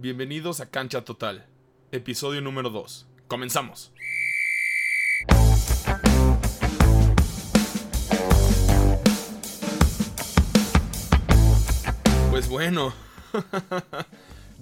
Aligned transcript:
Bienvenidos 0.00 0.60
a 0.60 0.70
Cancha 0.70 1.04
Total, 1.04 1.44
episodio 1.90 2.40
número 2.40 2.70
2. 2.70 3.08
Comenzamos. 3.26 3.92
Pues 12.30 12.48
bueno, 12.48 12.94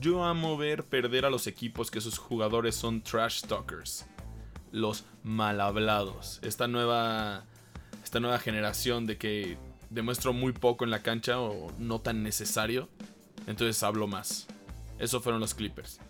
yo 0.01 0.25
amo 0.25 0.57
ver 0.57 0.85
perder 0.85 1.27
a 1.27 1.30
los 1.30 1.46
equipos 1.46 1.91
que 1.91 2.00
sus 2.00 2.16
jugadores 2.16 2.75
son 2.75 3.03
trash 3.03 3.43
talkers, 3.43 4.07
los 4.73 5.05
mal 5.23 5.61
hablados. 5.61 6.41
Esta 6.45 6.66
nueva, 6.66 7.45
esta 8.03 8.21
nueva 8.21 8.39
generación 8.39 9.05
de 9.05 9.18
que 9.18 9.59
demuestro 9.91 10.32
muy 10.32 10.53
poco 10.53 10.84
en 10.87 10.91
la 10.91 11.03
cancha 11.03 11.39
o 11.39 11.71
no 11.79 11.98
tan 11.98 12.23
necesario, 12.23 12.89
entonces 13.46 13.82
hablo 13.82 14.07
más. 14.07 14.46
Eso 14.98 15.20
fueron 15.20 15.40
los 15.40 15.54
Clippers. 15.54 16.00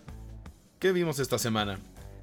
¿Qué 0.78 0.92
vimos 0.92 1.18
esta 1.18 1.38
semana? 1.38 1.78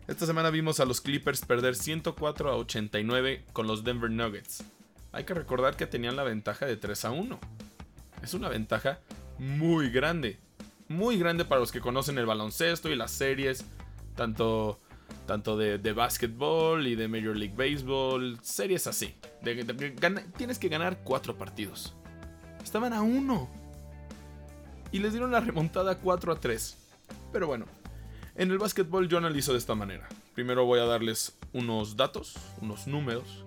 Esta 0.07 0.25
semana 0.25 0.49
vimos 0.49 0.79
a 0.79 0.85
los 0.85 1.01
Clippers 1.01 1.45
perder 1.45 1.75
104 1.75 2.51
a 2.51 2.55
89 2.57 3.45
con 3.53 3.67
los 3.67 3.83
Denver 3.83 4.11
Nuggets. 4.11 4.63
Hay 5.11 5.23
que 5.23 5.33
recordar 5.33 5.75
que 5.75 5.87
tenían 5.87 6.15
la 6.15 6.23
ventaja 6.23 6.65
de 6.65 6.75
3 6.77 7.05
a 7.05 7.11
1. 7.11 7.39
Es 8.21 8.33
una 8.33 8.49
ventaja 8.49 8.99
muy 9.37 9.89
grande. 9.89 10.39
Muy 10.87 11.17
grande 11.17 11.45
para 11.45 11.61
los 11.61 11.71
que 11.71 11.79
conocen 11.79 12.17
el 12.17 12.25
baloncesto 12.25 12.89
y 12.89 12.95
las 12.95 13.11
series. 13.11 13.65
Tanto, 14.15 14.79
tanto 15.25 15.57
de, 15.57 15.77
de 15.77 15.93
básquetbol 15.93 16.87
y 16.87 16.95
de 16.95 17.07
Major 17.07 17.35
League 17.35 17.55
Baseball. 17.55 18.39
Series 18.41 18.87
así. 18.87 19.15
tienes 20.37 20.59
que 20.59 20.69
ganar 20.69 20.99
4 21.03 21.37
partidos. 21.37 21.95
Estaban 22.63 22.93
a 22.93 23.01
1. 23.01 23.62
Y 24.93 24.99
les 24.99 25.11
dieron 25.11 25.31
la 25.31 25.41
remontada 25.41 25.97
4 25.97 26.31
a 26.31 26.39
3. 26.39 26.77
Pero 27.33 27.47
bueno, 27.47 27.65
en 28.35 28.51
el 28.51 28.59
básquetbol 28.59 29.09
yo 29.09 29.17
analizo 29.17 29.51
de 29.51 29.57
esta 29.57 29.73
manera. 29.73 30.07
Primero 30.35 30.65
voy 30.65 30.79
a 30.79 30.85
darles 30.85 31.35
unos 31.51 31.97
datos, 31.97 32.35
unos 32.61 32.85
números. 32.85 33.43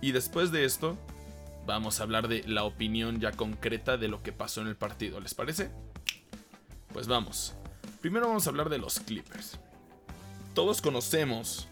Y 0.00 0.10
después 0.10 0.50
de 0.50 0.64
esto, 0.64 0.98
vamos 1.66 2.00
a 2.00 2.02
hablar 2.02 2.26
de 2.26 2.42
la 2.48 2.64
opinión 2.64 3.20
ya 3.20 3.30
concreta 3.30 3.96
de 3.96 4.08
lo 4.08 4.24
que 4.24 4.32
pasó 4.32 4.60
en 4.60 4.66
el 4.66 4.74
partido. 4.76 5.20
¿Les 5.20 5.34
parece? 5.34 5.70
Pues 6.92 7.06
vamos. 7.06 7.54
Primero 8.00 8.26
vamos 8.26 8.46
a 8.48 8.50
hablar 8.50 8.68
de 8.68 8.78
los 8.78 8.98
Clippers. 8.98 9.60
Todos 10.52 10.82
conocemos 10.82 11.68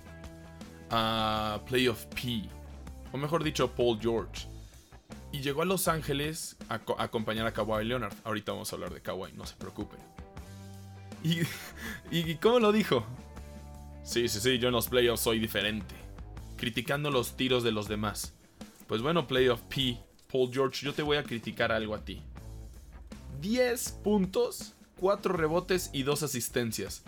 a 0.91 1.61
Playoff 1.67 2.05
P, 2.07 2.49
o 3.13 3.17
mejor 3.17 3.43
dicho, 3.43 3.71
Paul 3.75 3.99
George. 4.01 4.54
Y 5.35 5.41
llegó 5.41 5.63
a 5.63 5.65
Los 5.65 5.89
Ángeles 5.89 6.57
a, 6.69 6.81
acompañar 6.99 7.45
a 7.45 7.53
Kawhi 7.53 7.85
Leonard. 7.85 8.15
Ahorita 8.23 8.53
vamos 8.53 8.73
a 8.73 8.77
hablar 8.77 8.95
de 8.95 9.03
Kawhi, 9.03 9.33
no 9.33 9.45
se 9.45 9.57
preocupen. 9.57 9.99
Y, 11.25 11.41
y 12.17 12.37
¿cómo 12.37 12.61
lo 12.61 12.71
dijo? 12.71 13.05
Sí, 14.05 14.29
sí, 14.29 14.39
sí, 14.39 14.61
yo 14.61 14.69
en 14.69 14.75
los 14.75 14.87
playoffs 14.87 15.23
soy 15.23 15.41
diferente. 15.41 15.93
Criticando 16.57 17.11
los 17.11 17.37
tiros 17.37 17.65
de 17.65 17.73
los 17.73 17.89
demás. 17.89 18.33
Pues 18.87 19.03
bueno, 19.03 19.27
Playoff 19.27 19.61
P, 19.63 19.99
Paul 20.31 20.51
George, 20.53 20.87
yo 20.87 20.95
te 20.95 21.03
voy 21.03 21.17
a 21.17 21.25
criticar 21.25 21.73
algo 21.73 21.97
a 21.97 22.05
ti. 22.05 22.23
10 23.41 23.91
puntos, 24.05 24.75
4 25.01 25.35
rebotes 25.35 25.91
y 25.93 26.05
2 26.05 26.23
asistencias. 26.23 27.03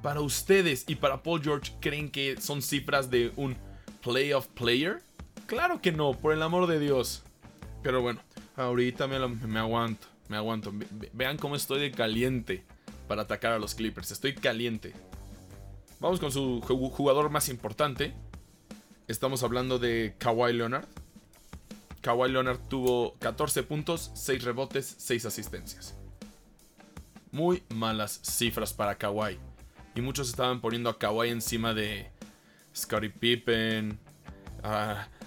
Para 0.00 0.20
ustedes 0.20 0.84
y 0.86 0.94
para 0.94 1.24
Paul 1.24 1.42
George, 1.42 1.72
¿creen 1.80 2.08
que 2.08 2.40
son 2.40 2.62
cifras 2.62 3.10
de 3.10 3.32
un 3.34 3.56
playoff 4.00 4.46
player? 4.46 5.02
Claro 5.50 5.82
que 5.82 5.90
no, 5.90 6.12
por 6.12 6.32
el 6.32 6.42
amor 6.42 6.68
de 6.68 6.78
Dios. 6.78 7.24
Pero 7.82 8.00
bueno, 8.02 8.20
ahorita 8.54 9.08
me, 9.08 9.16
aguanto, 9.58 10.06
me 10.28 10.36
aguanto. 10.36 10.72
vean 11.12 11.38
cómo 11.38 11.56
estoy 11.56 11.80
de 11.80 11.90
caliente 11.90 12.62
para 13.08 13.22
atacar 13.22 13.54
a 13.54 13.58
los 13.58 13.74
Clippers. 13.74 14.12
Estoy 14.12 14.34
caliente. 14.34 14.92
Vamos 15.98 16.20
con 16.20 16.30
su 16.30 16.60
jugador 16.60 17.30
más 17.30 17.48
importante, 17.48 18.14
Estamos 19.08 19.42
hablando 19.42 19.80
de 19.80 20.14
Kawhi 20.18 20.52
Leonard. 20.52 20.86
Kawhi 22.00 22.30
Leonard 22.30 22.60
tuvo 22.68 23.16
14 23.18 23.64
puntos, 23.64 24.12
6 24.14 24.44
rebotes, 24.44 24.94
6 24.98 25.26
asistencias. 25.26 25.96
Muy 27.32 27.64
malas 27.74 28.20
cifras 28.22 28.72
para 28.72 28.94
Kawhi. 28.94 29.36
Y 29.96 30.00
muchos 30.00 30.28
estaban 30.28 30.60
poniendo 30.60 30.90
a 30.90 30.96
Kawhi 30.96 31.30
encima 31.30 31.74
de 31.74 32.08
Scottie 32.72 33.10
Pippen, 33.10 33.98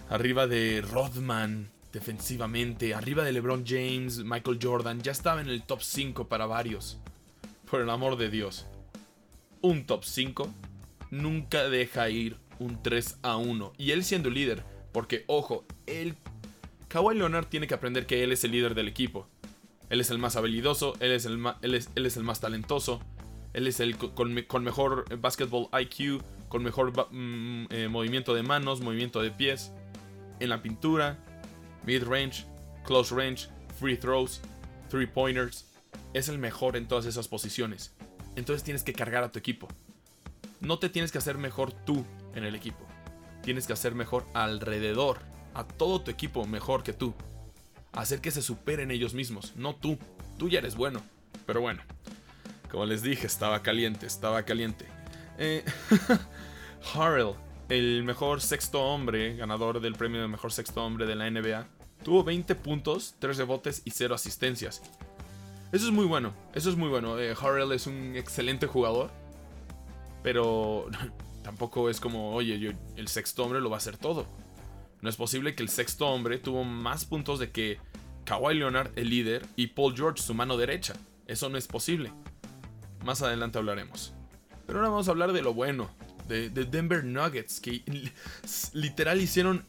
arriba 0.09 0.47
de 0.47 0.81
Rodman 0.81 1.69
defensivamente, 1.91 2.93
arriba 2.93 3.23
de 3.23 3.31
LeBron 3.31 3.63
James, 3.65 4.23
Michael 4.23 4.59
Jordan. 4.61 5.01
Ya 5.01 5.11
estaba 5.11 5.41
en 5.41 5.47
el 5.47 5.63
top 5.63 5.81
5 5.81 6.27
para 6.27 6.45
varios. 6.45 6.99
Por 7.69 7.81
el 7.81 7.89
amor 7.89 8.17
de 8.17 8.29
Dios. 8.29 8.65
Un 9.61 9.85
top 9.85 10.03
5 10.03 10.53
nunca 11.11 11.69
deja 11.69 12.09
ir 12.09 12.37
un 12.59 12.81
3 12.81 13.19
a 13.21 13.37
1. 13.37 13.73
Y 13.77 13.91
él 13.91 14.03
siendo 14.03 14.29
líder, 14.29 14.63
porque 14.91 15.23
ojo, 15.27 15.65
él, 15.85 16.15
Kawhi 16.87 17.15
Leonard 17.15 17.45
tiene 17.45 17.67
que 17.67 17.73
aprender 17.73 18.05
que 18.05 18.23
él 18.23 18.31
es 18.31 18.43
el 18.43 18.51
líder 18.51 18.75
del 18.75 18.87
equipo. 18.87 19.27
Él 19.89 20.01
es 20.01 20.09
el 20.09 20.17
más 20.17 20.35
habilidoso, 20.35 20.95
él 20.99 21.11
es 21.11 21.25
el, 21.25 21.39
es, 21.61 21.89
él 21.95 22.05
es 22.05 22.17
el 22.17 22.23
más 22.23 22.39
talentoso, 22.39 22.99
él 23.53 23.67
es 23.67 23.79
el 23.79 23.95
con, 23.97 24.33
mejor 24.33 25.05
basketball 25.19 25.67
IQ, 25.79 26.23
con 26.49 26.63
mejor 26.63 26.93
mm, 27.11 27.65
eh, 27.69 27.87
movimiento 27.89 28.33
de 28.33 28.41
manos, 28.41 28.81
movimiento 28.81 29.21
de 29.21 29.29
pies, 29.29 29.71
en 30.43 30.49
la 30.49 30.61
pintura, 30.61 31.17
mid 31.85 32.03
range, 32.03 32.45
close 32.85 33.15
range, 33.15 33.47
free 33.79 33.97
throws, 33.97 34.41
three 34.89 35.07
pointers. 35.07 35.65
Es 36.13 36.27
el 36.27 36.37
mejor 36.37 36.75
en 36.75 36.87
todas 36.87 37.05
esas 37.05 37.27
posiciones. 37.27 37.93
Entonces 38.35 38.63
tienes 38.63 38.83
que 38.83 38.93
cargar 38.93 39.23
a 39.23 39.31
tu 39.31 39.39
equipo. 39.39 39.67
No 40.59 40.79
te 40.79 40.89
tienes 40.89 41.11
que 41.11 41.17
hacer 41.17 41.37
mejor 41.37 41.71
tú, 41.71 42.05
en 42.35 42.43
el 42.43 42.55
equipo. 42.55 42.85
Tienes 43.41 43.67
que 43.67 43.73
hacer 43.73 43.95
mejor 43.95 44.25
alrededor, 44.33 45.19
a 45.53 45.65
todo 45.65 46.01
tu 46.01 46.11
equipo 46.11 46.45
mejor 46.45 46.83
que 46.83 46.93
tú. 46.93 47.13
Hacer 47.93 48.21
que 48.21 48.31
se 48.31 48.41
superen 48.41 48.91
ellos 48.91 49.13
mismos, 49.13 49.55
no 49.55 49.75
tú. 49.75 49.97
Tú 50.37 50.49
ya 50.49 50.59
eres 50.59 50.75
bueno. 50.75 51.01
Pero 51.45 51.61
bueno, 51.61 51.81
como 52.69 52.85
les 52.85 53.01
dije, 53.01 53.27
estaba 53.27 53.61
caliente, 53.61 54.05
estaba 54.05 54.43
caliente. 54.43 54.85
Eh, 55.37 55.63
Harrell, 56.93 57.35
el 57.69 58.03
mejor 58.03 58.41
sexto 58.41 58.81
hombre, 58.81 59.35
ganador 59.35 59.79
del 59.79 59.95
premio 59.95 60.21
de 60.21 60.27
mejor 60.27 60.51
sexto 60.51 60.83
hombre 60.83 61.05
de 61.05 61.15
la 61.15 61.29
NBA, 61.29 61.67
tuvo 62.03 62.23
20 62.23 62.55
puntos, 62.55 63.15
3 63.19 63.37
rebotes 63.37 63.81
y 63.85 63.91
0 63.91 64.15
asistencias. 64.15 64.81
Eso 65.71 65.85
es 65.85 65.91
muy 65.91 66.05
bueno, 66.05 66.33
eso 66.53 66.69
es 66.69 66.75
muy 66.75 66.89
bueno. 66.89 67.19
Eh, 67.19 67.35
Harrell 67.39 67.71
es 67.71 67.87
un 67.87 68.15
excelente 68.15 68.67
jugador, 68.67 69.09
pero 70.21 70.87
Tampoco 71.43 71.89
es 71.89 71.99
como, 71.99 72.33
oye, 72.33 72.75
el 72.95 73.07
sexto 73.09 73.43
hombre 73.43 73.59
lo 73.59 73.69
va 73.69 73.75
a 73.75 73.77
hacer 73.77 73.97
todo. 73.97 74.25
No 75.01 75.09
es 75.09 75.17
posible 75.17 75.55
que 75.55 75.61
el 75.61 75.69
sexto 75.69 76.07
hombre 76.07 76.37
tuvo 76.39 76.63
más 76.63 77.03
puntos 77.03 77.37
de 77.37 77.51
que 77.51 77.79
Kawhi 78.23 78.55
Leonard, 78.55 78.91
el 78.95 79.09
líder, 79.09 79.45
y 79.57 79.67
Paul 79.67 79.93
George, 79.95 80.23
su 80.23 80.33
mano 80.33 80.55
derecha. 80.55 80.93
Eso 81.27 81.49
no 81.49 81.57
es 81.57 81.67
posible. 81.67 82.13
Más 83.03 83.21
adelante 83.21 83.57
hablaremos. 83.57 84.13
Pero 84.65 84.79
ahora 84.79 84.89
vamos 84.89 85.09
a 85.09 85.11
hablar 85.11 85.33
de 85.33 85.41
lo 85.41 85.53
bueno, 85.53 85.89
de, 86.27 86.49
Denver 86.49 87.03
Nuggets, 87.03 87.59
que 87.59 87.83
literal 88.73 89.21
hicieron 89.21 89.63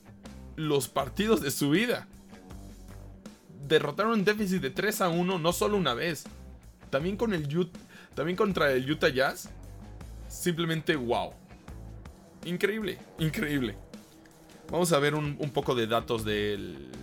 los 0.56 0.88
partidos 0.88 1.40
de 1.40 1.50
su 1.50 1.70
vida. 1.70 2.06
Derrotaron 3.66 4.12
un 4.12 4.24
déficit 4.24 4.60
de 4.60 4.70
3 4.70 5.00
a 5.02 5.08
1 5.08 5.38
no 5.38 5.52
solo 5.52 5.76
una 5.76 5.94
vez, 5.94 6.24
también, 6.90 7.16
con 7.16 7.32
el, 7.32 7.48
también 8.14 8.36
contra 8.36 8.72
el 8.72 8.90
Utah 8.90 9.08
Jazz. 9.08 9.48
Simplemente 10.28 10.96
wow. 10.96 11.32
Increíble, 12.44 12.98
increíble. 13.18 13.76
Vamos 14.70 14.92
a 14.92 14.98
ver 14.98 15.14
un, 15.14 15.36
poco 15.52 15.74
de 15.74 15.86
datos 15.86 16.24
de 16.24 16.58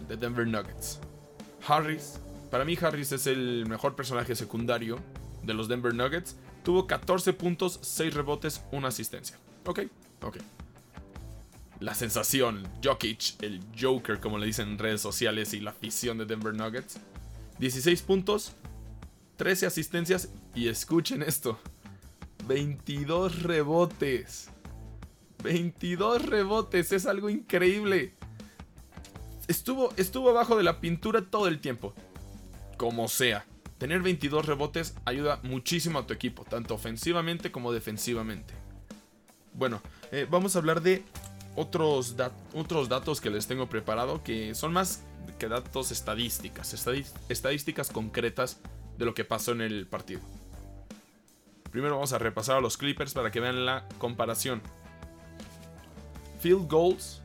Denver 0.07 0.47
Nuggets. 0.47 1.00
Harris, 1.68 2.19
para 2.50 2.66
mí 2.66 2.78
Harris 2.79 3.12
es 3.13 3.28
el 3.28 3.66
mejor 3.68 3.95
personaje 3.95 4.35
secundario 4.35 5.00
de 5.44 5.53
los 5.53 5.68
Denver 5.68 5.94
Nuggets. 5.94 6.35
Tuvo 6.63 6.88
14 6.88 7.34
puntos, 7.34 7.80
6 7.81 8.13
rebotes, 8.13 8.63
1 8.72 8.88
asistencia. 8.88 9.38
Ok, 9.66 9.81
ok. 10.22 10.38
La 11.80 11.96
sensación, 11.96 12.68
Jokic, 12.84 13.42
el 13.42 13.60
Joker 13.80 14.19
como 14.19 14.38
le 14.38 14.46
dicen 14.46 14.69
en 14.69 14.78
redes 14.78 15.02
sociales 15.02 15.54
y 15.54 15.60
la 15.60 15.72
afición 15.72 16.19
de 16.19 16.25
Denver 16.25 16.54
Nuggets. 16.54 16.98
16 17.58 18.02
puntos, 18.04 18.54
13 19.38 19.66
asistencias 19.66 20.30
y 20.54 20.68
escuchen 20.68 21.24
esto. 21.24 21.58
22 22.48 23.42
rebotes. 23.42 24.50
22 25.44 26.25
rebotes, 26.25 26.92
es 26.92 27.08
algo 27.08 27.30
increíble. 27.30 28.13
Estuvo, 29.48 29.92
estuvo 29.98 30.30
abajo 30.30 30.56
de 30.56 30.63
la 30.63 30.80
pintura 30.80 31.22
todo 31.30 31.48
el 31.48 31.60
tiempo. 31.60 31.96
Como 32.78 33.08
sea, 33.08 33.46
tener 33.81 34.04
22 34.04 34.45
rebotes 34.45 34.94
ayuda 35.06 35.39
muchísimo 35.42 35.98
a 35.98 36.06
tu 36.06 36.13
equipo, 36.13 36.44
tanto 36.44 36.75
ofensivamente 36.75 37.51
como 37.51 37.74
defensivamente. 37.74 38.54
Bueno, 39.56 39.81
eh, 40.12 40.28
vamos 40.30 40.56
a 40.56 40.60
hablar 40.60 40.83
de 40.83 41.04
otros, 41.56 42.16
otros 42.54 42.89
datos 42.89 43.19
que 43.19 43.31
les 43.31 43.48
tengo 43.48 43.68
preparado 43.69 44.24
que 44.24 44.54
son 44.54 44.72
más 44.72 45.01
que 45.39 45.48
datos 45.48 45.89
estadísticas, 45.89 46.75
estadísticas 47.28 47.89
concretas 47.89 48.60
de 49.00 49.06
lo 49.06 49.16
que 49.16 49.25
pasó 49.25 49.51
en 49.51 49.62
el 49.62 49.88
partido. 49.88 50.22
Primero 51.72 51.95
vamos 51.95 52.13
a 52.13 52.19
repasar 52.19 52.57
a 52.57 52.62
los 52.62 52.77
Clippers 52.77 53.16
para 53.16 53.31
que 53.31 53.39
vean 53.39 53.66
la 53.66 53.89
comparación. 53.98 54.62
Field 56.39 56.69
goals 56.69 57.24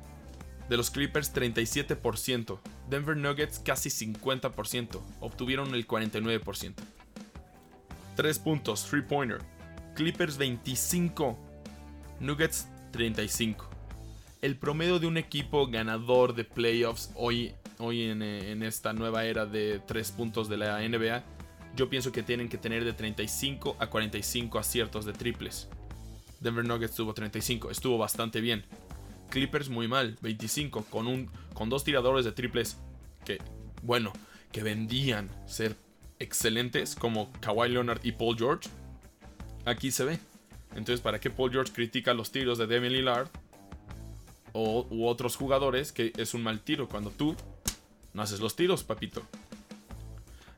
de 0.68 0.76
los 0.76 0.90
Clippers 0.90 1.34
37%. 1.34 2.58
Denver 2.88 3.16
Nuggets 3.16 3.58
casi 3.58 3.88
50%. 3.88 5.00
Obtuvieron 5.20 5.74
el 5.74 5.86
49%. 5.86 6.74
3 8.16 8.38
puntos, 8.38 8.86
3 8.90 9.04
pointer. 9.04 9.38
Clippers 9.94 10.36
25. 10.38 11.38
Nuggets 12.20 12.68
35. 12.92 13.68
El 14.42 14.56
promedio 14.56 14.98
de 14.98 15.06
un 15.06 15.16
equipo 15.16 15.66
ganador 15.66 16.34
de 16.34 16.44
playoffs 16.44 17.10
hoy, 17.14 17.54
hoy 17.78 18.04
en, 18.04 18.22
en 18.22 18.62
esta 18.62 18.92
nueva 18.92 19.24
era 19.24 19.46
de 19.46 19.80
3 19.86 20.12
puntos 20.12 20.48
de 20.48 20.56
la 20.56 20.86
NBA, 20.86 21.24
yo 21.74 21.90
pienso 21.90 22.10
que 22.10 22.22
tienen 22.22 22.48
que 22.48 22.58
tener 22.58 22.84
de 22.84 22.92
35 22.92 23.76
a 23.78 23.88
45 23.88 24.58
aciertos 24.58 25.04
de 25.04 25.12
triples. 25.12 25.68
Denver 26.40 26.64
Nuggets 26.64 26.94
tuvo 26.94 27.12
35, 27.12 27.70
estuvo 27.70 27.98
bastante 27.98 28.40
bien. 28.40 28.64
Clippers 29.31 29.69
muy 29.69 29.88
mal, 29.88 30.17
25, 30.20 30.84
con, 30.84 31.06
un, 31.06 31.31
con 31.55 31.69
dos 31.69 31.84
tiradores 31.84 32.25
de 32.25 32.32
triples 32.32 32.78
que, 33.25 33.38
bueno, 33.82 34.12
que 34.52 34.62
vendían 34.62 35.31
ser 35.46 35.76
excelentes 36.19 36.94
como 36.94 37.32
Kawhi 37.40 37.69
Leonard 37.69 38.00
y 38.05 38.12
Paul 38.12 38.37
George. 38.37 38.69
Aquí 39.64 39.90
se 39.90 40.05
ve. 40.05 40.19
Entonces, 40.70 41.00
¿para 41.00 41.20
qué 41.20 41.31
Paul 41.31 41.50
George 41.50 41.73
critica 41.73 42.14
los 42.14 42.31
tiros 42.32 42.58
de 42.58 42.67
Damian 42.67 42.93
Lillard 42.93 43.28
o, 44.52 44.87
u 44.90 45.06
otros 45.06 45.37
jugadores 45.37 45.93
que 45.93 46.12
es 46.17 46.34
un 46.34 46.43
mal 46.43 46.61
tiro 46.61 46.88
cuando 46.88 47.11
tú 47.11 47.34
no 48.14 48.23
haces 48.23 48.40
los 48.40 48.56
tiros, 48.56 48.84
papito? 48.84 49.23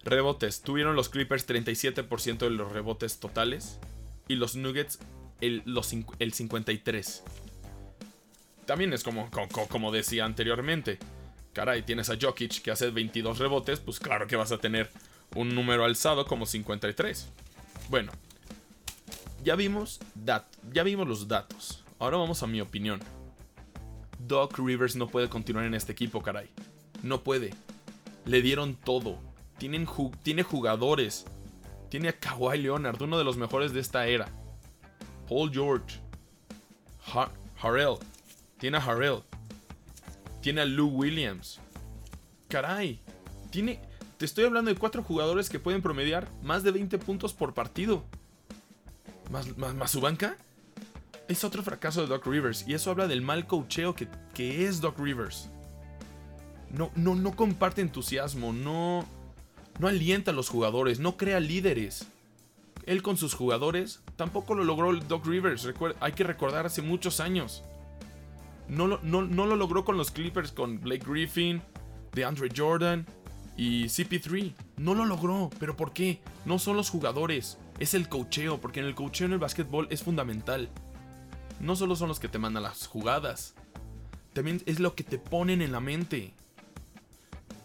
Rebotes. 0.05 0.63
Tuvieron 0.63 0.97
los 0.97 1.09
Clippers 1.09 1.47
37% 1.47 2.39
de 2.39 2.51
los 2.51 2.73
rebotes 2.73 3.21
totales 3.21 3.79
y 4.27 4.37
los 4.37 4.57
Nuggets 4.57 4.99
el, 5.41 5.63
los, 5.65 5.93
el 5.93 6.33
53% 6.33 7.23
también 8.69 8.93
es 8.93 9.03
como, 9.03 9.31
como, 9.71 9.91
decía 9.91 10.27
anteriormente. 10.27 10.99
Caray, 11.55 11.85
tienes 11.85 12.11
a 12.11 12.19
Jokic 12.21 12.61
que 12.61 12.71
hace 12.71 12.91
22 12.91 13.39
rebotes, 13.39 13.81
pues 13.81 13.99
claro 13.99 14.27
que 14.27 14.37
vas 14.37 14.53
a 14.53 14.59
tener 14.59 14.91
un 15.35 15.55
número 15.55 15.87
alzado 15.87 16.27
como 16.27 16.45
53. 16.45 17.31
Bueno, 17.89 18.13
ya 19.43 19.57
vimos, 19.57 20.01
ya 20.71 20.83
vimos 20.83 21.09
los 21.09 21.27
datos. 21.27 21.83
Ahora 21.99 22.19
vamos 22.19 22.43
a 22.43 22.47
mi 22.47 22.61
opinión. 22.61 23.01
Doc 24.19 24.59
Rivers 24.59 24.97
no 24.97 25.09
puede 25.09 25.31
continuar 25.31 25.65
en 25.65 25.73
este 25.73 25.93
equipo, 25.93 26.23
caray. 26.23 26.51
No 27.03 27.25
puede. 27.25 27.55
Le 28.27 28.43
dieron 28.43 28.75
todo. 28.75 29.19
Tienen 29.57 29.89
tiene 30.23 30.43
jugadores. 30.43 31.25
Tiene 31.89 32.11
a 32.11 32.19
Kawhi 32.19 32.59
Leonard, 32.59 33.01
uno 33.01 33.17
de 33.17 33.25
los 33.25 33.39
mejores 33.39 33.73
de 33.73 33.81
esta 33.81 34.07
era. 34.07 34.29
Paul 35.27 35.51
George. 35.51 36.01
Harrell. 37.63 37.97
Tiene 38.59 38.79
a 38.79 38.85
Harrell. 38.85 39.23
Tiene 40.41 40.63
a 40.63 40.65
Lou 40.65 40.89
Williams. 40.89 41.61
Caray. 42.49 43.01
Tiene. 43.51 43.81
Te 44.17 44.25
estoy 44.25 44.45
hablando 44.45 44.73
de 44.73 44.79
cuatro 44.79 45.03
jugadores 45.03 45.49
que 45.49 45.61
pueden 45.61 45.81
promediar 45.81 46.29
más 46.43 46.65
de 46.65 46.73
20 46.73 46.99
puntos 46.99 47.33
por 47.33 47.55
partido. 47.55 48.05
¿Más, 49.31 49.57
más, 49.57 49.91
su 49.91 50.01
banca? 50.01 50.37
Es 51.29 51.45
otro 51.45 51.63
fracaso 51.63 52.01
de 52.01 52.09
Doc 52.09 52.27
Rivers. 52.27 52.67
Y 52.67 52.75
eso 52.75 52.91
habla 52.91 53.07
del 53.07 53.23
mal 53.23 53.47
cocheo 53.47 53.95
que, 53.95 54.09
que 54.35 54.67
es 54.67 54.81
Doc 54.81 54.99
Rivers. 54.99 55.51
No, 56.71 56.91
no, 56.97 57.15
no 57.15 57.37
comparte 57.37 57.81
entusiasmo. 57.81 58.53
No. 58.53 59.07
No 59.79 59.87
alienta 59.87 60.33
a 60.33 60.35
los 60.35 60.49
jugadores. 60.49 60.99
No 60.99 61.17
crea 61.17 61.39
líderes. 61.39 62.07
Él 62.87 63.03
con 63.03 63.17
sus 63.17 63.35
jugadores 63.35 64.01
tampoco 64.17 64.55
lo 64.55 64.65
logró 64.65 64.93
Doc 64.97 65.27
Rivers. 65.27 65.69
hay 66.01 66.13
que 66.13 66.25
recordar 66.25 66.67
hace 66.67 66.83
muchos 66.83 67.21
años. 67.21 67.63
No 68.69 68.87
lo, 68.87 69.01
no, 69.03 69.23
lo 69.23 69.57
logró 69.57 69.85
con 69.85 69.97
los 69.97 70.11
Clippers, 70.11 70.53
con 70.53 70.81
Blake 70.81 71.05
Griffin, 71.07 71.63
DeAndre 72.13 72.51
Jordan 72.55 73.07
y 73.57 73.85
CP3. 73.85 74.53
No 74.77 74.95
lo 74.95 75.07
logró. 75.07 75.51
¿Pero 75.59 75.77
por 75.77 75.93
qué? 75.93 76.21
No 76.45 76.59
son 76.59 76.77
los 76.77 76.91
jugadores. 76.91 77.59
Es 77.79 77.95
el 77.95 78.09
cocheo, 78.09 78.61
porque 78.61 78.81
en 78.81 78.87
el 78.87 78.95
cocheo 78.95 79.27
en 79.27 79.33
el 79.33 79.39
básquetbol 79.39 79.87
es 79.91 80.03
fundamental. 80.03 80.69
No 81.61 81.77
solo 81.77 81.97
son 81.97 82.09
los 82.09 82.21
que 82.21 82.29
te 82.29 82.39
mandan 82.39 82.63
las 82.63 82.87
jugadas. 82.87 83.55
También 84.33 84.63
es 84.67 84.79
lo 84.79 84.95
que 84.95 85.05
te 85.05 85.19
ponen 85.19 85.63
en 85.63 85.73
la 85.73 85.81
mente. 85.81 86.35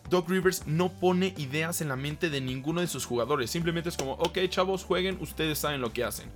Doc 0.09 0.29
Rivers 0.29 0.67
no 0.67 0.91
pone 0.91 1.33
ideas 1.37 1.81
en 1.81 1.89
la 1.89 1.95
mente 1.95 2.29
de 2.29 2.41
ninguno 2.41 2.81
de 2.81 2.87
sus 2.87 3.05
jugadores. 3.05 3.51
Simplemente 3.51 3.89
es 3.89 3.97
como, 3.97 4.13
ok 4.13 4.39
chavos, 4.49 4.83
jueguen, 4.83 5.17
ustedes 5.21 5.59
saben 5.59 5.81
lo 5.81 5.91
que 5.91 6.03
hacen. 6.03 6.29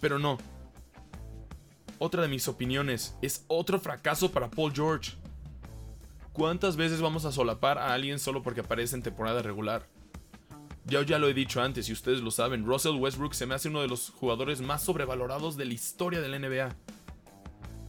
Pero 0.00 0.18
no, 0.18 0.38
otra 1.98 2.22
de 2.22 2.28
mis 2.28 2.48
opiniones, 2.48 3.16
es 3.22 3.44
otro 3.48 3.78
fracaso 3.78 4.30
para 4.30 4.50
Paul 4.50 4.72
George. 4.72 5.12
¿Cuántas 6.32 6.76
veces 6.76 7.00
vamos 7.00 7.24
a 7.24 7.32
solapar 7.32 7.78
a 7.78 7.94
alguien 7.94 8.18
solo 8.18 8.42
porque 8.42 8.60
aparece 8.60 8.94
en 8.94 9.02
temporada 9.02 9.42
regular? 9.42 9.88
Ya, 10.84 11.02
ya 11.02 11.18
lo 11.18 11.28
he 11.28 11.34
dicho 11.34 11.60
antes 11.60 11.88
y 11.88 11.92
ustedes 11.92 12.20
lo 12.20 12.30
saben, 12.30 12.64
Russell 12.64 12.96
Westbrook 12.96 13.34
se 13.34 13.46
me 13.46 13.54
hace 13.54 13.68
uno 13.68 13.80
de 13.80 13.88
los 13.88 14.10
jugadores 14.10 14.60
más 14.60 14.84
sobrevalorados 14.84 15.56
de 15.56 15.64
la 15.64 15.74
historia 15.74 16.20
de 16.20 16.28
la 16.28 16.38
NBA. 16.38 16.76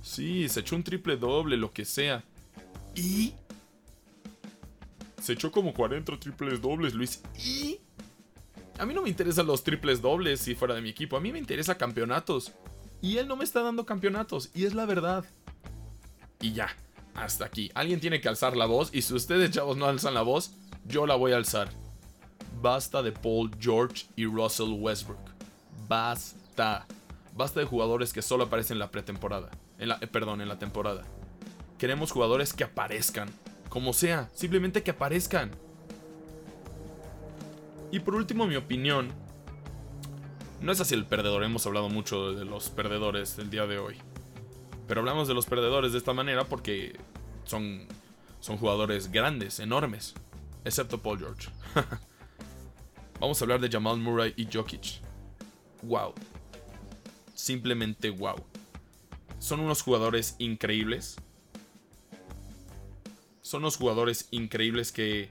Sí, 0.01 0.47
se 0.49 0.61
echó 0.61 0.75
un 0.75 0.83
triple 0.83 1.17
doble, 1.17 1.57
lo 1.57 1.71
que 1.73 1.85
sea. 1.85 2.23
¿Y? 2.95 3.33
Se 5.21 5.33
echó 5.33 5.51
como 5.51 5.73
40 5.73 6.17
triples 6.17 6.61
dobles, 6.61 6.93
Luis. 6.93 7.21
¿Y? 7.37 7.79
A 8.79 8.85
mí 8.85 8.93
no 8.93 9.01
me 9.01 9.09
interesan 9.09 9.45
los 9.45 9.63
triples 9.63 10.01
dobles 10.01 10.39
si 10.39 10.55
fuera 10.55 10.73
de 10.73 10.81
mi 10.81 10.89
equipo, 10.89 11.17
a 11.17 11.19
mí 11.19 11.31
me 11.31 11.39
interesa 11.39 11.77
campeonatos. 11.77 12.53
Y 13.01 13.17
él 13.17 13.27
no 13.27 13.35
me 13.35 13.43
está 13.43 13.61
dando 13.61 13.85
campeonatos. 13.85 14.49
Y 14.53 14.65
es 14.65 14.73
la 14.73 14.85
verdad. 14.85 15.25
Y 16.41 16.53
ya, 16.53 16.69
hasta 17.15 17.45
aquí. 17.45 17.71
Alguien 17.73 17.99
tiene 17.99 18.21
que 18.21 18.29
alzar 18.29 18.55
la 18.55 18.65
voz. 18.65 18.89
Y 18.93 19.01
si 19.01 19.13
ustedes, 19.13 19.51
chavos, 19.51 19.77
no 19.77 19.85
alzan 19.85 20.13
la 20.13 20.21
voz, 20.21 20.51
yo 20.85 21.05
la 21.05 21.15
voy 21.15 21.33
a 21.33 21.37
alzar. 21.37 21.69
Basta 22.61 23.03
de 23.03 23.11
Paul 23.11 23.51
George 23.59 24.07
y 24.15 24.25
Russell 24.25 24.71
Westbrook. 24.79 25.19
Basta. 25.87 26.85
Basta 27.35 27.59
de 27.59 27.65
jugadores 27.65 28.13
que 28.13 28.21
solo 28.21 28.45
aparecen 28.45 28.75
en 28.75 28.79
la 28.79 28.91
pretemporada. 28.91 29.49
En 29.77 29.89
la, 29.89 29.97
eh, 30.01 30.07
perdón, 30.07 30.41
en 30.41 30.47
la 30.47 30.57
temporada. 30.57 31.03
Queremos 31.77 32.11
jugadores 32.11 32.53
que 32.53 32.63
aparezcan. 32.63 33.29
Como 33.69 33.93
sea, 33.93 34.29
simplemente 34.33 34.81
que 34.81 34.91
aparezcan. 34.91 35.51
Y 37.91 37.99
por 37.99 38.15
último, 38.15 38.47
mi 38.47 38.55
opinión 38.55 39.11
no 40.61 40.71
es 40.71 40.81
así 40.81 40.95
el 40.95 41.05
perdedor, 41.05 41.43
hemos 41.43 41.65
hablado 41.67 41.89
mucho 41.89 42.33
de 42.33 42.45
los 42.45 42.69
perdedores 42.69 43.37
del 43.37 43.49
día 43.49 43.67
de 43.67 43.77
hoy. 43.77 43.97
Pero 44.87 45.01
hablamos 45.01 45.27
de 45.27 45.33
los 45.33 45.45
perdedores 45.45 45.91
de 45.91 45.99
esta 45.99 46.13
manera 46.13 46.45
porque 46.45 46.97
son, 47.45 47.85
son 48.39 48.57
jugadores 48.57 49.11
grandes, 49.11 49.59
enormes. 49.59 50.15
Excepto 50.65 51.01
Paul 51.01 51.19
George. 51.19 51.49
Vamos 53.19 53.41
a 53.41 53.45
hablar 53.45 53.59
de 53.59 53.69
Jamal 53.69 53.97
Murray 53.97 54.33
y 54.35 54.47
Jokic. 54.51 55.01
Wow. 55.83 56.13
Simplemente 57.35 58.09
wow. 58.09 58.43
Son 59.39 59.59
unos 59.59 59.81
jugadores 59.81 60.35
increíbles. 60.39 61.17
Son 63.41 63.61
unos 63.61 63.77
jugadores 63.77 64.27
increíbles 64.31 64.91
que, 64.91 65.29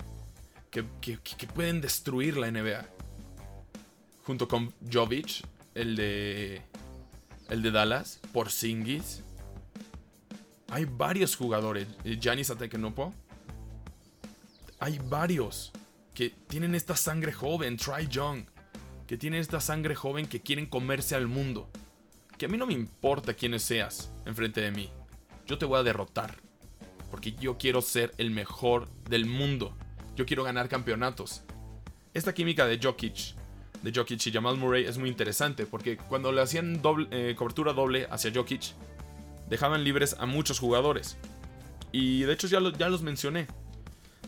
que, 0.71 0.85
que 1.01 1.47
pueden 1.49 1.81
destruir 1.81 2.37
la 2.37 2.51
NBA 2.51 2.96
junto 4.27 4.49
con 4.49 4.75
Jovic, 4.93 5.45
el 5.75 5.95
de 5.95 6.61
el 7.49 7.63
de 7.63 7.71
Dallas, 7.71 8.21
Porzingis. 8.33 9.23
Hay 10.69 10.85
varios 10.85 11.37
jugadores, 11.37 11.87
Giannis 12.05 12.51
Antetokounmpo. 12.51 13.15
Hay 14.81 14.99
varios 14.99 15.73
que 16.13 16.31
tienen 16.49 16.75
esta 16.75 16.97
sangre 16.97 17.33
joven, 17.33 17.77
Try 17.77 18.09
Young, 18.09 18.47
que 19.07 19.17
tienen 19.17 19.41
esta 19.41 19.61
sangre 19.61 19.95
joven 19.95 20.27
que 20.27 20.41
quieren 20.41 20.67
comerse 20.67 21.15
al 21.15 21.29
mundo. 21.29 21.71
Que 22.37 22.47
a 22.47 22.49
mí 22.49 22.59
no 22.59 22.67
me 22.67 22.75
importa 22.75 23.35
quiénes 23.35 23.63
seas 23.63 24.11
enfrente 24.27 24.61
de 24.61 24.73
mí. 24.73 24.91
Yo 25.47 25.57
te 25.57 25.67
voy 25.67 25.79
a 25.79 25.85
derrotar. 25.85 26.35
Porque 27.13 27.33
yo 27.33 27.59
quiero 27.59 27.81
ser 27.81 28.13
el 28.19 28.33
mejor 28.33 28.89
del 29.09 29.27
mundo. 29.27 29.77
Yo 30.17 30.27
quiero 30.27 30.43
ganar 30.43 30.69
campeonatos. 30.69 31.43
Esta 32.13 32.35
química 32.35 32.67
de 32.67 32.81
Jokic 32.83 33.37
de 33.83 33.93
Jokic 33.95 34.27
y 34.27 34.33
Jamal 34.33 34.57
Murray 34.57 34.85
es 34.85 34.99
muy 34.99 35.09
interesante 35.09 35.67
porque 35.67 35.97
cuando 35.97 36.33
le 36.33 36.43
hacían 36.43 36.83
doble, 36.83 37.09
eh, 37.11 37.35
cobertura 37.37 37.73
doble 37.73 38.07
hacia 38.11 38.33
Jokic, 38.35 38.75
dejaban 39.49 39.85
libres 39.85 40.17
a 40.19 40.27
muchos 40.27 40.59
jugadores. 40.59 41.17
Y 41.93 42.23
de 42.23 42.33
hecho 42.33 42.47
ya, 42.47 42.61
ya 42.77 42.89
los 42.89 43.03
mencioné. 43.03 43.47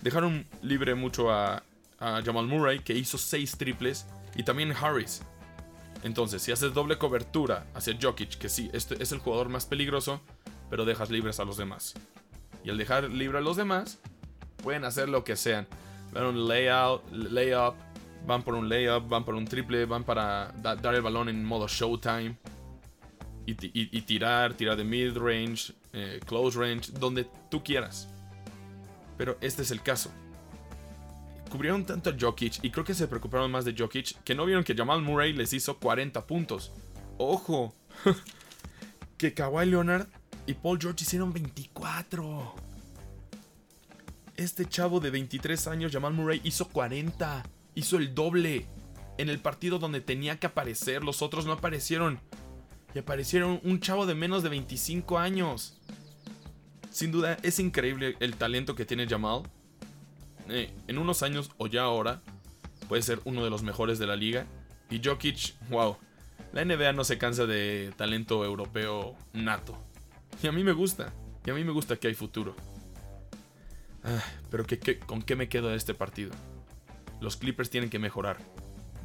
Dejaron 0.03 0.47
libre 0.63 0.95
mucho 0.95 1.31
a, 1.31 1.63
Jamal 2.01 2.47
Murray, 2.47 2.79
que 2.79 2.95
hizo 2.95 3.19
6 3.19 3.59
triples, 3.59 4.07
y 4.37 4.45
también 4.45 4.71
Harris. 4.71 5.21
Entonces, 6.05 6.41
si 6.41 6.53
haces 6.53 6.73
doble 6.73 6.97
cobertura 6.97 7.67
hacia 7.75 7.99
Jokic, 8.01 8.39
que 8.39 8.49
sí, 8.49 8.71
este 8.73 9.03
es 9.03 9.11
el 9.11 9.19
jugador 9.19 9.49
más 9.49 9.67
peligroso, 9.67 10.21
pero 10.71 10.85
dejas 10.85 11.11
libres 11.11 11.41
a 11.41 11.45
los 11.45 11.57
demás. 11.57 11.95
Y 12.63 12.71
al 12.71 12.79
dejar 12.79 13.11
libre 13.11 13.39
a 13.39 13.41
los 13.41 13.57
demás, 13.57 13.99
pueden 14.63 14.85
hacer 14.85 15.09
lo 15.09 15.25
que 15.25 15.35
sean. 15.35 15.67
un 16.15 16.47
layout, 16.47 17.03
layup, 17.11 17.75
van 18.29 18.43
por 18.43 18.55
un 18.55 18.69
layup, 18.69 19.09
van 19.09 19.25
por 19.25 19.35
un 19.35 19.47
triple, 19.47 19.87
van 19.87 20.05
para 20.05 20.53
dar 20.53 20.95
el 20.95 21.01
balón 21.01 21.31
en 21.31 21.43
modo 21.45 21.67
showtime. 21.67 22.37
Y, 23.47 24.03
tirar, 24.03 24.53
tirar 24.53 24.77
de 24.77 24.85
mid-range, 24.85 25.73
eh, 25.95 26.21
close 26.27 26.59
range, 26.59 26.93
donde 26.93 27.27
tú 27.51 27.65
quieras. 27.65 28.07
Pero 29.17 29.39
este 29.41 29.63
es 29.63 29.71
el 29.71 29.81
caso. 29.81 30.11
Cubrieron 31.51 31.87
tanto 31.87 32.11
a 32.11 32.17
Jokic 32.21 32.63
y 32.63 32.71
creo 32.71 32.85
que 32.85 32.93
se 32.93 33.09
preocuparon 33.09 33.51
más 33.51 33.65
de 33.65 33.75
Jokic 33.77 34.23
que 34.23 34.35
no 34.35 34.45
vieron 34.45 34.63
que 34.63 34.75
Jamal 34.75 35.01
Murray 35.01 35.33
les 35.33 35.55
hizo 35.55 35.79
40 35.79 36.27
puntos. 36.27 36.73
¡Ojo! 37.17 37.75
que 39.17 39.33
Kawhi 39.33 39.65
Leonard 39.65 40.07
y 40.47 40.53
Paul 40.53 40.79
George 40.79 41.05
hicieron 41.05 41.33
24. 41.33 42.55
Este 44.37 44.67
chavo 44.67 45.01
de 45.01 45.11
23 45.11 45.67
años, 45.69 45.91
Jamal 45.91 46.13
Murray, 46.13 46.43
hizo 46.45 46.69
40. 46.69 47.45
Hizo 47.79 47.97
el 47.97 48.13
doble. 48.13 48.67
En 49.19 49.29
el 49.29 49.39
partido 49.39 49.79
donde 49.79 50.01
tenía 50.01 50.41
que 50.41 50.49
aparecer. 50.49 51.05
Los 51.05 51.23
otros 51.23 51.47
no 51.47 51.53
aparecieron. 51.53 52.19
Y 52.93 52.99
aparecieron 52.99 53.61
un 53.63 53.79
chavo 53.79 54.05
de 54.05 54.17
menos 54.17 54.43
de 54.43 54.49
25 54.49 55.17
años. 55.17 55.79
Sin 56.91 57.13
duda, 57.13 57.39
es 57.45 57.61
increíble 57.61 58.17
el 58.19 58.35
talento 58.35 58.75
que 58.75 58.85
tiene 58.85 59.07
Jamal. 59.07 59.43
Eh, 60.49 60.73
en 60.89 60.99
unos 60.99 61.23
años, 61.23 61.53
o 61.57 61.69
ya 61.69 61.83
ahora, 61.83 62.21
puede 62.89 63.03
ser 63.03 63.21
uno 63.25 63.45
de 63.45 63.51
los 63.51 63.63
mejores 63.63 64.01
de 64.01 64.09
la 64.09 64.17
liga. 64.17 64.45
Y 64.91 65.01
Jokic, 65.01 65.55
wow. 65.71 65.97
La 66.53 66.65
NBA 66.65 66.95
no 66.95 67.05
se 67.05 67.17
cansa 67.17 67.47
de 67.47 67.93
talento 67.97 68.45
europeo 68.45 69.15
nato. 69.33 69.79
Y 70.43 70.49
a 70.49 70.53
mí 70.53 70.65
me 70.65 70.73
gusta. 70.73 71.13
Y 71.47 71.51
a 71.51 71.55
mí 71.55 71.63
me 71.63 71.71
gusta 71.71 71.95
que 71.95 72.09
hay 72.09 72.15
futuro. 72.15 72.57
Ah, 74.03 74.25
pero 74.51 74.67
¿con 75.07 75.23
qué 75.23 75.37
me 75.37 75.49
quedo 75.49 75.69
de 75.69 75.77
este 75.77 75.95
partido? 75.95 76.33
Los 77.21 77.37
Clippers 77.37 77.71
tienen 77.71 77.91
que 77.91 77.99
mejorar. 77.99 78.39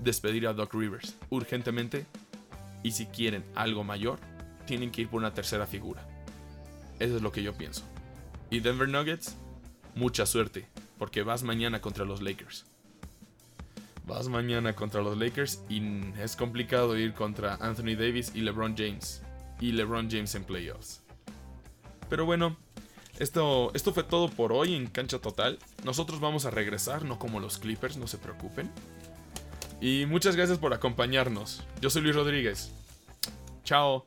Despedir 0.01 0.47
a 0.47 0.53
Doc 0.53 0.73
Rivers 0.73 1.15
urgentemente. 1.29 2.05
Y 2.83 2.91
si 2.91 3.05
quieren 3.07 3.43
algo 3.55 3.83
mayor, 3.83 4.19
tienen 4.65 4.91
que 4.91 5.01
ir 5.01 5.09
por 5.09 5.19
una 5.19 5.33
tercera 5.33 5.65
figura. 5.65 6.05
Eso 6.99 7.15
es 7.15 7.21
lo 7.21 7.31
que 7.31 7.43
yo 7.43 7.53
pienso. 7.53 7.83
Y 8.49 8.59
Denver 8.59 8.87
Nuggets, 8.87 9.35
mucha 9.95 10.25
suerte, 10.25 10.67
porque 10.97 11.23
vas 11.23 11.43
mañana 11.43 11.81
contra 11.81 12.05
los 12.05 12.21
Lakers. 12.21 12.65
Vas 14.05 14.27
mañana 14.27 14.75
contra 14.75 15.01
los 15.01 15.17
Lakers 15.17 15.63
y 15.69 15.81
es 16.19 16.35
complicado 16.35 16.97
ir 16.97 17.13
contra 17.13 17.55
Anthony 17.55 17.95
Davis 17.97 18.31
y 18.35 18.41
LeBron 18.41 18.75
James. 18.77 19.21
Y 19.61 19.71
LeBron 19.71 20.09
James 20.11 20.35
en 20.35 20.43
playoffs. 20.43 21.01
Pero 22.09 22.25
bueno, 22.25 22.57
esto, 23.19 23.71
esto 23.73 23.93
fue 23.93 24.03
todo 24.03 24.29
por 24.29 24.53
hoy 24.53 24.75
en 24.75 24.87
Cancha 24.87 25.19
Total. 25.19 25.59
Nosotros 25.83 26.19
vamos 26.19 26.45
a 26.45 26.51
regresar, 26.51 27.05
no 27.05 27.19
como 27.19 27.39
los 27.39 27.57
Clippers, 27.57 27.97
no 27.97 28.07
se 28.07 28.17
preocupen. 28.17 28.71
Y 29.81 30.05
muchas 30.05 30.35
gracias 30.35 30.57
por 30.57 30.73
acompañarnos. 30.73 31.63
Yo 31.81 31.89
soy 31.89 32.01
Luis 32.01 32.15
Rodríguez. 32.15 32.71
Chao. 33.63 34.05